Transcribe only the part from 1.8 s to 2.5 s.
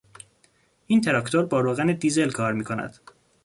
دیزل